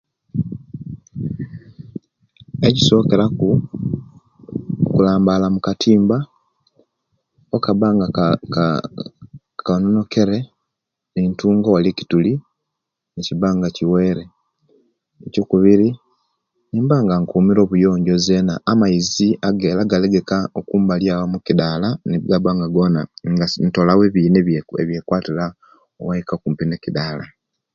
[2.67, 3.49] Ekisokalaku
[4.93, 6.17] kulambala mukatimba
[7.55, 8.05] owekabanga
[9.65, 10.37] kayonenekele
[11.13, 12.33] nintunga ebituli
[13.13, 14.23] nekibanga kiweile
[15.25, 15.89] ekyokubiri
[16.71, 19.27] nibanga nkumile owunjjo zeena amaizi
[19.81, 24.37] agalegeka okumbale awo omukidaala nibanga zenanga ntolawo ebina
[24.83, 25.45] ebyekwatira
[26.07, 27.25] waika kumpi ne'daala